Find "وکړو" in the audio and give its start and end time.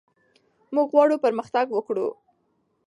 1.71-2.07